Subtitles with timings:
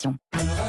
[0.00, 0.59] question.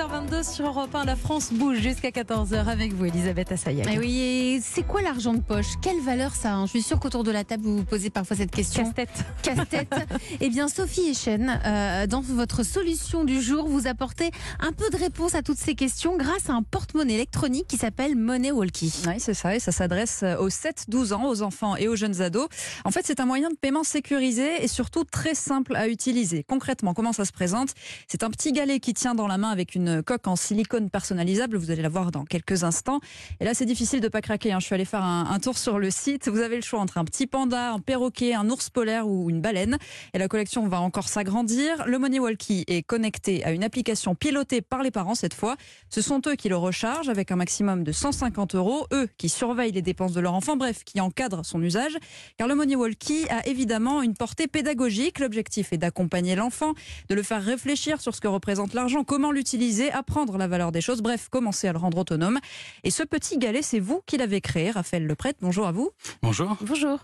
[0.00, 3.86] 13h22 sur Europe 1, la France bouge jusqu'à 14h avec vous, Elisabeth Assayac.
[3.92, 5.74] Eh oui, et c'est quoi l'argent de poche?
[5.82, 6.62] Quelle valeur ça a?
[6.64, 8.84] Je suis sûre qu'autour de la table, vous vous posez parfois cette question.
[8.84, 9.10] Casse-tête.
[9.42, 9.94] Casse-tête.
[10.40, 14.96] eh bien, Sophie Echen, euh, dans votre solution du jour, vous apportez un peu de
[14.96, 19.02] réponse à toutes ces questions grâce à un porte-monnaie électronique qui s'appelle Money Walkie.
[19.06, 22.48] Oui, c'est ça, et ça s'adresse aux 7-12 ans, aux enfants et aux jeunes ados.
[22.86, 26.42] En fait, c'est un moyen de paiement sécurisé et surtout très simple à utiliser.
[26.42, 27.74] Concrètement, comment ça se présente?
[28.08, 31.56] C'est un petit galet qui tient dans la main avec une coque en silicone personnalisable.
[31.56, 33.00] Vous allez la voir dans quelques instants.
[33.40, 34.52] Et là, c'est difficile de pas craquer.
[34.52, 34.60] hein.
[34.60, 36.28] Je suis allée faire un tour sur le site.
[36.28, 39.40] Vous avez le choix entre un petit panda, un perroquet, un ours polaire ou une
[39.40, 39.78] baleine.
[40.14, 41.86] Et la collection va encore s'agrandir.
[41.86, 45.56] Le Money Walkie est connecté à une application pilotée par les parents cette fois.
[45.88, 48.86] Ce sont eux qui le rechargent avec un maximum de 150 euros.
[48.92, 50.56] Eux qui surveillent les dépenses de leur enfant.
[50.56, 51.96] Bref, qui encadrent son usage.
[52.36, 55.18] Car le Money Walkie a évidemment une portée pédagogique.
[55.18, 56.74] L'objectif est d'accompagner l'enfant,
[57.08, 59.60] de le faire réfléchir sur ce que représente l'argent, comment l'utiliser,
[59.90, 62.38] apprendre la valeur des choses, bref, commencer à le rendre autonome.
[62.84, 65.38] Et ce petit galet, c'est vous qui l'avez créé, Raphaël Leprêtre.
[65.40, 65.90] Bonjour à vous.
[66.22, 66.56] Bonjour.
[66.60, 66.98] Bonjour.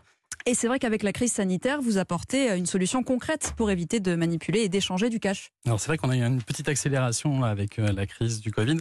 [0.49, 4.15] Et c'est vrai qu'avec la crise sanitaire, vous apportez une solution concrète pour éviter de
[4.15, 5.51] manipuler et d'échanger du cash.
[5.67, 8.77] Alors c'est vrai qu'on a eu une petite accélération avec euh, la crise du Covid.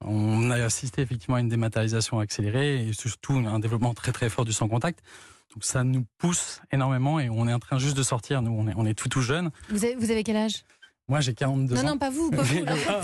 [0.00, 4.44] On a assisté effectivement à une dématérialisation accélérée et surtout un développement très très fort
[4.44, 5.00] du sans contact.
[5.54, 8.42] Donc ça nous pousse énormément et on est en train juste de sortir.
[8.42, 9.50] Nous, on est, on est tout tout jeune.
[9.68, 10.64] Vous avez, vous avez quel âge?
[11.06, 11.84] Moi, j'ai 42 Non, ans.
[11.84, 12.30] non, pas vous.
[12.30, 13.02] Pas vous Ah.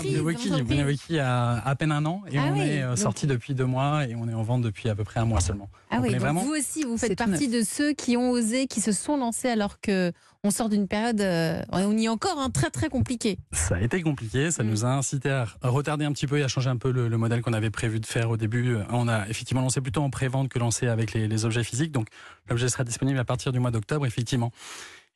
[0.67, 3.53] Monewiki a à peine un an et Ah on oui, est euh, donc- sorti depuis
[3.53, 5.69] deux mois et on est en vente depuis à peu près un mois seulement.
[5.91, 8.65] Ah Donc, oui, donc vraiment- vous aussi, vous faites partie de ceux qui ont osé,
[8.65, 10.11] qui se sont lancés alors que
[10.43, 13.37] on sort d'une période, euh, on y est encore, hein, très très compliquée.
[13.51, 14.67] Ça a été compliqué, ça Mm.
[14.69, 17.17] nous a incité à retarder un petit peu et à changer un peu le, le
[17.19, 18.77] modèle qu'on avait prévu de faire au début.
[18.89, 21.91] On a effectivement lancé plutôt en pré-vente que lancé avec les, les objets physiques.
[21.91, 22.07] Donc
[22.49, 24.51] l'objet sera disponible à partir du mois d'octobre, effectivement.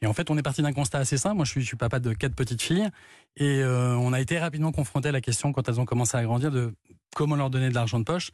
[0.02, 1.38] Et en fait, on est parti d'un constat assez simple.
[1.38, 2.90] Moi, je suis, papa de quatre petites filles.
[3.38, 6.24] Et euh, on a été rapidement confronté à la question, quand elles ont commencé à
[6.24, 6.74] grandir, de
[7.16, 8.32] comment leur donner de l'argent de poche.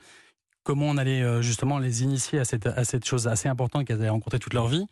[0.64, 4.38] Comment on allait euh, justement les initier à cette, chose assez importante qu'elles avaient rencontrée
[4.38, 4.86] toute leur vie.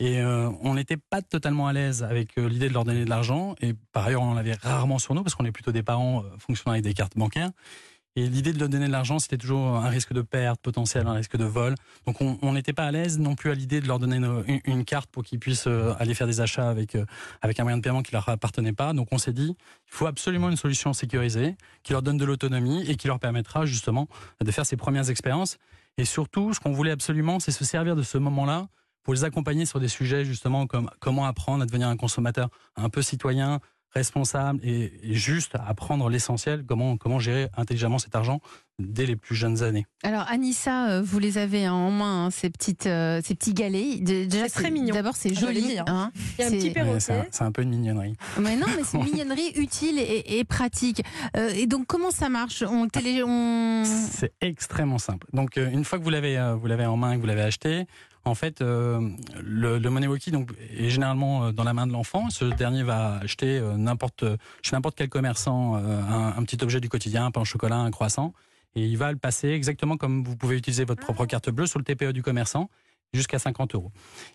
[0.00, 3.54] Et euh, on n'était pas totalement à l'aise avec l'idée de leur donner de l'argent.
[3.60, 6.24] Et par ailleurs, on en avait rarement sur nous parce qu'on est plutôt des parents
[6.38, 7.50] fonctionnant avec des cartes bancaires.
[8.14, 11.14] Et l'idée de leur donner de l'argent, c'était toujours un risque de perte potentielle, un
[11.14, 11.74] risque de vol.
[12.06, 14.60] Donc on n'était pas à l'aise non plus à l'idée de leur donner une, une-
[14.66, 17.06] une carte pour qu'ils puissent euh, aller faire des achats avec, euh,
[17.40, 18.92] avec un moyen de paiement qui leur appartenait pas.
[18.92, 22.84] Donc on s'est dit, il faut absolument une solution sécurisée qui leur donne de l'autonomie
[22.86, 24.08] et qui leur permettra justement
[24.44, 25.56] de faire ces premières expériences.
[25.96, 28.68] Et surtout, ce qu'on voulait absolument, c'est se servir de ce moment-là
[29.04, 32.88] pour les accompagner sur des sujets justement comme comment apprendre à devenir un consommateur un
[32.90, 33.60] peu citoyen,
[33.94, 38.40] responsable et, juste à apprendre l'essentiel, comment, comment gérer intelligemment cet argent
[38.88, 39.86] dès les plus jeunes années.
[40.02, 44.02] Alors Anissa, euh, vous les avez en main, hein, ces petites, euh, ces petits galets.
[44.02, 44.94] De- Déjà, C'est très mignon.
[44.94, 45.78] D'abord, c'est Ah, joli.
[45.78, 45.84] hein.
[45.86, 46.12] hein.
[46.38, 47.00] Il y a un C'est- petit perroquet.
[47.00, 48.14] c'est un, c'est un peu une mignonnerie.
[48.40, 51.02] Mais non, mais c'est une mignonnerie utile et, et pratique.
[51.36, 52.62] Euh, et donc, comment ça marche?
[52.68, 53.84] On télé, on.
[54.12, 55.26] C'est extrêmement simple.
[55.32, 57.42] Donc, euh, une fois que vous l'avez, euh, vous l'avez en main, que vous l'avez
[57.42, 57.86] acheté,
[58.24, 59.00] en fait, euh,
[59.42, 62.30] le, le Money Walkie donc, est généralement dans la main de l'enfant.
[62.30, 64.24] Ce dernier va acheter n'importe,
[64.62, 67.76] chez n'importe quel commerçant euh, un, un petit objet du quotidien, un pain au chocolat,
[67.78, 68.32] un croissant,
[68.74, 71.78] et il va le passer exactement comme vous pouvez utiliser votre propre carte bleue sur
[71.78, 72.70] le TPE du commerçant
[73.12, 73.92] jusqu'à 50 euros.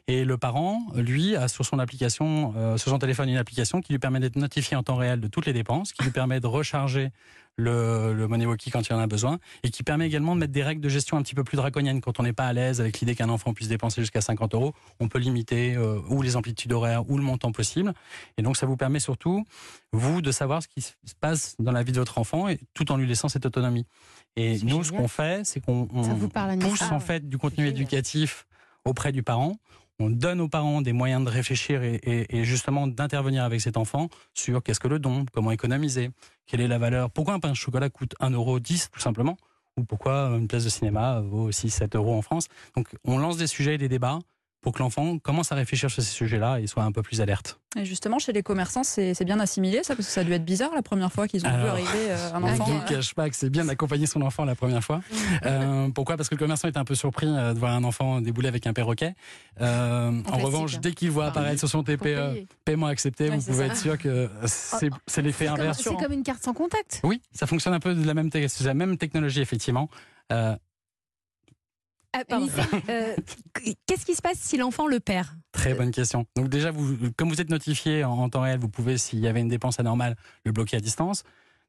[0.08, 3.94] Et le parent, lui, a sur son application, euh, sur son téléphone, une application qui
[3.94, 6.48] lui permet d'être notifié en temps réel de toutes les dépenses, qui lui permet de
[6.48, 7.10] recharger
[7.58, 10.54] le, le Money Walkie quand il en a besoin, et qui permet également de mettre
[10.54, 12.02] des règles de gestion un petit peu plus draconiennes.
[12.02, 14.74] Quand on n'est pas à l'aise avec l'idée qu'un enfant puisse dépenser jusqu'à 50 euros,
[15.00, 17.94] on peut limiter euh, ou les amplitudes horaires ou le montant possible.
[18.38, 19.44] Et donc ça vous permet surtout,
[19.92, 22.92] vous, de savoir ce qui se passe dans la vie de votre enfant, et tout
[22.92, 23.86] en lui laissant cette autonomie.
[24.36, 28.46] Et nous, ce qu'on fait, c'est qu'on pousse Ah en fait du contenu éducatif
[28.86, 29.58] auprès du parent.
[30.00, 34.62] On donne aux parents des moyens de réfléchir et, justement d'intervenir avec cet enfant sur
[34.62, 36.12] qu'est-ce que le don, comment économiser,
[36.46, 39.38] quelle est la valeur, pourquoi un pain au chocolat coûte 1,10€ tout simplement,
[39.76, 42.48] ou pourquoi une place de cinéma vaut aussi 7 euros en France.
[42.76, 44.20] Donc on lance des sujets et des débats
[44.62, 47.60] pour que l'enfant commence à réfléchir sur ces sujets-là et soit un peu plus alerte.
[47.78, 50.44] Et justement, chez les commerçants, c'est bien assimilé, ça, parce que ça a dû être
[50.44, 52.66] bizarre la première fois qu'ils ont vu arriver euh, un Ah, enfant.
[52.66, 55.02] Je ne euh, vous cache pas que c'est bien d'accompagner son enfant la première fois.
[55.46, 56.18] Euh, pourquoi?
[56.18, 58.66] Parce que le commerçant est un peu surpris euh, de voir un enfant débouler avec
[58.68, 59.14] un perroquet.
[59.60, 60.80] En revanche, hein.
[60.82, 63.74] dès qu'il voit Enfin, apparaître sur son TPE paiement accepté, vous pouvez ça.
[63.74, 65.82] être sûr que c'est c'est l'effet inverse.
[65.84, 67.02] C'est comme une carte sans contact.
[67.04, 68.30] Oui, ça fonctionne un peu de la même,
[68.62, 69.90] la même technologie effectivement.
[70.32, 70.56] Euh,
[72.30, 72.40] Ah,
[72.90, 73.16] Euh,
[73.86, 75.28] Qu'est-ce qui se passe si l'enfant le perd?
[75.52, 76.26] Très bonne question.
[76.36, 79.28] Donc déjà, vous, comme vous êtes notifié en, en temps réel, vous pouvez, s'il y
[79.28, 80.16] avait une dépense anormale,
[80.46, 81.24] le bloquer à distance.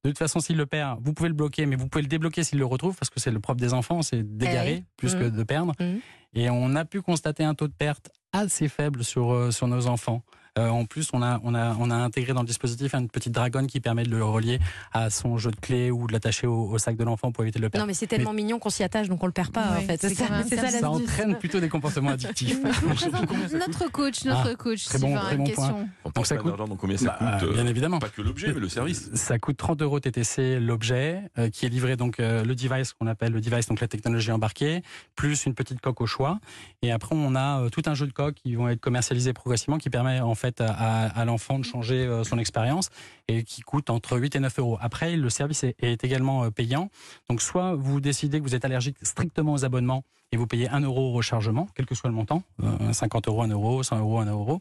[0.04, 2.44] De toute façon, s'il le perd, vous pouvez le bloquer, mais vous pouvez le débloquer
[2.44, 4.84] s'il le retrouve, parce que c'est le propre des enfants, c'est d'égarer oui.
[4.96, 5.30] plus que Mhm.
[5.36, 5.72] de perdre.
[5.80, 6.00] Mhm.
[6.34, 9.86] Et on a pu constater un taux de perte assez faible sur, euh, sur nos
[9.88, 10.22] enfants.
[10.58, 13.32] Euh, en plus, on a, on, a, on a intégré dans le dispositif une petite
[13.32, 14.58] dragonne qui permet de le relier
[14.92, 17.58] à son jeu de clés ou de l'attacher au, au sac de l'enfant pour éviter
[17.58, 17.84] de le perdre.
[17.84, 19.86] Non, mais c'est tellement mignon qu'on s'y attache, donc on le perd pas Oui, en
[19.86, 20.00] fait.
[20.00, 20.82] c'est ça, ça, ça astuce.
[20.84, 22.58] entraîne plutôt des comportements addictifs.
[22.64, 24.84] Je vous présente notre coach, notre coach.
[24.84, 25.88] très bon- très une bon question.
[26.08, 27.98] On Donc ça coûte- d'argent, donc combien ça Bah, coûte euh, bien évidemment.
[27.98, 29.10] Pas que l'objet, mais le service.
[29.14, 33.06] Ça coûte 30 euros TTC l'objet euh, qui est livré donc euh, le device qu'on
[33.06, 34.82] appelle le device donc la technologie embarquée
[35.16, 36.38] plus une petite coque au choix
[36.82, 39.78] et après on a euh, tout un jeu de coques qui vont être commercialisés progressivement
[39.78, 40.72] qui permet en fait à,
[41.08, 42.90] à l'enfant de changer euh, son expérience
[43.28, 44.78] et qui coûte entre 8 et 9 euros.
[44.80, 46.90] Après le service est, est également euh, payant
[47.28, 50.80] donc soit vous décidez que vous êtes allergique strictement aux abonnements et vous payez 1
[50.80, 54.20] euro au rechargement quel que soit le montant euh, 50 euros 1 euro 100 euros
[54.20, 54.60] 1 euro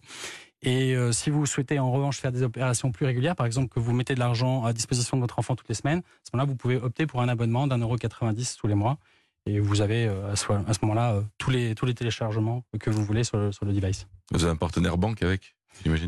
[0.63, 3.79] et euh, si vous souhaitez en revanche faire des opérations plus régulières, par exemple que
[3.79, 6.49] vous mettez de l'argent à disposition de votre enfant toutes les semaines, à ce moment-là,
[6.49, 8.97] vous pouvez opter pour un abonnement d'un euro 90 tous les mois.
[9.45, 10.51] Et vous avez euh, à ce,
[10.81, 14.07] moment-là euh, tous, les, tous les téléchargements que vous voulez sur le, sur le device.
[14.31, 15.55] Vous avez un partenaire banque avec,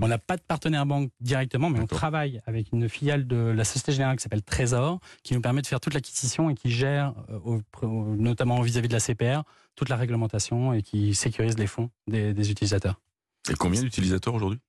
[0.02, 3.64] On n'a pas de partenaire banque directement, mais on travaille avec une filiale de la
[3.64, 7.14] Société Générale qui s'appelle Trésor, qui nous permet de faire toute l'acquisition et qui gère,
[7.82, 9.44] notamment vis-à-vis de la CPR,
[9.76, 13.00] toute la réglementation et qui sécurise les fonds des, des utilisateurs.
[13.50, 14.60] Et combien d'utilisateurs aujourd'hui?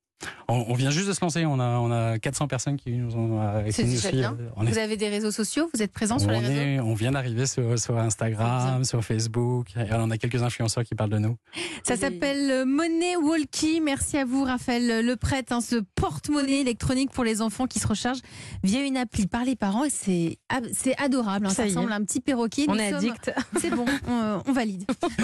[0.49, 3.17] On, on vient juste de se lancer, on a, on a 400 personnes qui nous
[3.17, 4.21] ont euh, qui C'est nous déjà suivent.
[4.21, 4.37] bien.
[4.57, 6.61] On est Vous avez des réseaux sociaux Vous êtes présent sur on, les réseaux?
[6.61, 9.69] est- on vient d'arriver sur, sur Instagram, sur Facebook.
[9.77, 11.37] Et on a quelques influenceurs qui parlent de nous.
[11.85, 13.81] Ça s'appelle euh, Money Walkie.
[13.81, 15.55] Merci à vous, Raphaël Le Prêtre.
[15.55, 18.19] hein, ce porte-monnaie électronique pour les enfants qui se recharge
[18.63, 19.85] via une appli par les parents.
[19.89, 21.47] C'est ab- c'est adorable.
[21.47, 22.67] hein, Ça ressemble à un petit perroquet.
[22.69, 23.33] On est sommes- addict.
[23.59, 24.85] C'est bon, on, on valide.